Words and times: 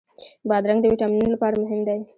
بادرنګ 0.49 0.79
د 0.81 0.85
ویټامینونو 0.91 1.33
لپاره 1.35 1.55
مهم 1.63 1.81
دی. 1.87 1.99